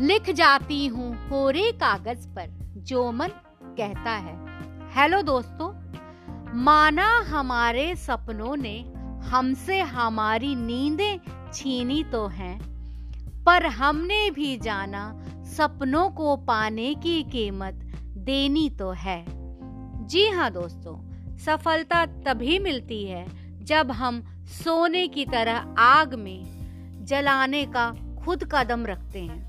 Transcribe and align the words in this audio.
लिख 0.00 0.28
जाती 0.30 0.86
हूँ 0.86 1.28
कोरे 1.28 1.70
कागज़ 1.72 2.26
पर, 2.28 2.48
जो 2.78 3.10
मन 3.12 3.28
कहता 3.78 4.10
है। 4.10 4.34
हेलो 4.94 5.20
दोस्तों, 5.22 5.68
माना 6.56 7.06
हमारे 7.28 7.94
सपनों 7.96 8.56
ने 8.56 8.76
हमसे 9.24 9.80
हमारी 9.80 10.54
नींदें 10.54 11.18
छीनी 11.54 12.02
तो 12.04 12.26
हैं, 12.26 12.58
पर 13.44 13.66
हमने 13.66 14.30
भी 14.30 14.56
जाना 14.58 15.02
सपनों 15.56 16.08
को 16.10 16.36
पाने 16.36 16.94
की 16.94 17.22
कीमत 17.22 17.80
देनी 18.24 18.68
तो 18.70 18.90
है। 18.90 19.24
जी 20.06 20.28
हाँ 20.28 20.50
दोस्तों, 20.50 20.96
सफलता 21.36 22.04
तभी 22.06 22.58
मिलती 22.58 23.04
है 23.04 23.26
जब 23.64 23.90
हम 23.90 24.22
सोने 24.54 25.06
की 25.08 25.24
तरह 25.24 25.74
आग 25.78 26.14
में 26.14 27.04
जलाने 27.04 27.66
का 27.66 27.90
खुद 28.24 28.48
कदम 28.52 28.86
रखते 28.86 29.20
हैं। 29.20 29.47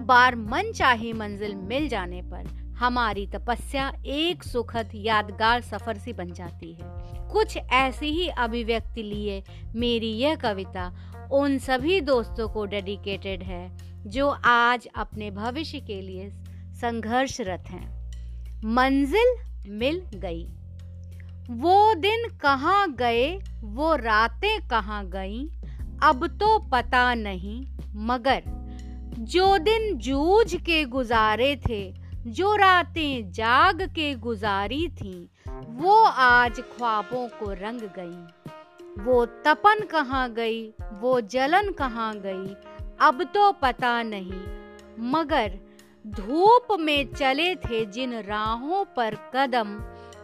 बार 0.00 0.34
मन 0.36 0.72
चाही 0.72 1.12
मंजिल 1.12 1.54
मिल 1.54 1.88
जाने 1.88 2.22
पर 2.22 2.46
हमारी 2.78 3.26
तपस्या 3.26 3.92
एक 4.06 4.42
सुखद 4.42 4.90
यादगार 4.94 5.60
सफ़र 5.60 5.98
सी 5.98 6.12
बन 6.12 6.32
जाती 6.32 6.72
है। 6.72 7.28
कुछ 7.28 7.56
ऐसी 7.56 8.06
ही 8.06 8.28
अभिव्यक्ति 8.28 9.02
लिए 9.02 9.42
मेरी 9.74 10.12
यह 10.12 10.34
कविता 10.34 10.92
उन 11.32 11.58
सभी 11.58 12.00
दोस्तों 12.00 12.48
को 12.48 12.64
डेडिकेटेड 12.66 13.42
है, 13.42 13.70
जो 14.06 14.28
आज 14.44 14.88
अपने 14.96 15.30
भविष्य 15.30 15.80
के 15.80 16.00
लिए 16.00 16.30
संघर्षरत 16.80 17.64
हैं। 17.68 18.00
मंजिल 18.64 19.34
मिल 19.68 20.02
गई। 20.14 20.44
वो 21.50 21.94
दिन 21.94 22.28
कहाँ 22.40 22.94
गए, 22.94 23.28
वो 23.60 23.94
रातें 23.96 24.68
कहाँ 24.68 25.04
गईं, 25.06 25.48
अब 26.02 26.26
तो 26.26 26.58
पता 26.58 27.14
नहीं, 27.14 27.64
मगर 27.94 28.42
जो 29.18 29.58
दिन 29.58 29.96
जूझ 29.98 30.54
के 30.54 30.84
गुजारे 30.84 31.56
थे, 31.68 31.94
जो 32.26 32.56
रातें 32.56 33.32
जाग 33.32 33.82
के 33.82 34.14
गुजारी 34.14 34.88
थीं, 34.88 35.26
वो 35.76 35.94
आज 36.04 36.60
ख्वाबों 36.60 37.28
को 37.28 37.52
रंग 37.52 37.80
गई। 37.98 39.02
वो 39.04 39.26
तपन 39.26 39.80
कहाँ 39.80 40.32
गई, 40.32 40.74
वो 40.92 41.20
जलन 41.20 41.70
कहाँ 41.72 42.14
गई, 42.16 42.54
अब 43.00 43.22
तो 43.24 43.52
पता 43.52 44.02
नहीं। 44.02 44.42
मगर 45.10 45.58
धूप 46.06 46.66
में 46.80 47.12
चले 47.12 47.54
थे 47.54 47.84
जिन 47.86 48.14
राहों 48.20 48.84
पर 48.84 49.14
कदम, 49.34 49.78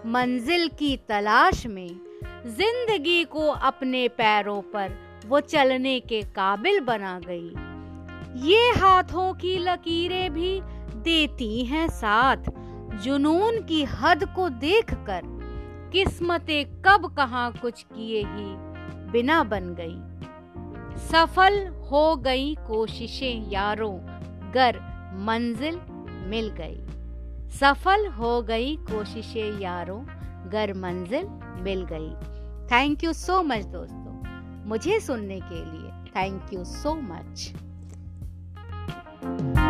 मंजिल 0.06 0.68
की 0.68 0.96
तलाश 0.96 1.66
में, 1.66 2.00
ज़िंदगी 2.46 3.24
को 3.24 3.48
अपने 3.48 4.08
पैरों 4.08 4.62
पर, 4.62 4.98
वो 5.26 5.40
चलने 5.40 6.00
के 6.00 6.22
काबिल 6.22 6.80
बना 6.80 7.20
गई। 7.20 7.65
ये 8.36 8.70
हाथों 8.70 9.34
की 9.34 9.58
लकीरें 9.58 10.32
भी 10.32 10.60
देती 10.96 11.64
हैं 11.64 11.88
साथ। 11.88 12.36
जुनून 13.02 13.62
की 13.62 13.84
हद 13.84 14.24
को 14.24 14.48
देखकर 14.48 15.22
किस्मतें 15.92 16.82
कब 16.82 17.14
कहाँ 17.16 17.52
कुछ 17.52 17.82
किए 17.82 18.18
ही 18.18 18.54
बिना 19.10 19.42
बन 19.44 19.74
गई। 19.80 19.96
सफल 21.00 21.66
हो 21.66 22.16
गई 22.16 22.54
कोशिशें 22.54 23.50
यारों, 23.50 23.98
गर 24.52 24.80
मंजिल 25.18 25.80
मिल 26.28 26.48
गई। 26.48 26.86
सफल 27.48 28.06
हो 28.06 28.42
गई 28.42 28.76
कोशिशें 28.76 29.60
यारों, 29.60 30.02
गर 30.50 30.74
मंजिल 30.74 31.26
मिल 31.62 31.84
गई। 31.92 32.10
थैंक 32.66 33.04
यू 33.04 33.12
सो 33.12 33.42
मच 33.42 33.64
दोस्तों। 33.64 34.06
मुझे 34.68 35.00
सुनने 35.00 35.40
के 35.40 35.64
लिए 35.64 35.90
thank 36.10 36.52
you 36.52 36.64
so 36.64 36.94
much 36.94 37.52
you 39.26 39.65